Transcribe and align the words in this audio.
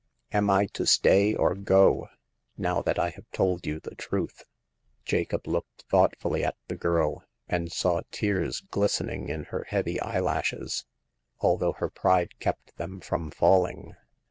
Am 0.31 0.49
I 0.49 0.65
to 0.73 0.87
stay 0.87 1.35
or 1.35 1.53
go, 1.53 2.07
now 2.57 2.81
that 2.81 2.97
I 2.97 3.11
have 3.11 3.29
told 3.31 3.67
you 3.67 3.79
the 3.79 3.93
truth?" 3.93 4.45
Jacob 5.05 5.45
looked 5.47 5.83
thoughtfully 5.91 6.43
at 6.43 6.55
the 6.67 6.75
girl, 6.75 7.23
and 7.47 7.71
saw 7.71 8.01
tears 8.09 8.61
glistening 8.71 9.29
in 9.29 9.43
her 9.53 9.63
heavy 9.67 9.99
eyelashes, 10.01 10.85
although 11.39 11.73
her 11.73 11.91
pride 11.91 12.39
kept 12.39 12.77
them 12.77 12.99
from 12.99 13.29
falling. 13.29 13.95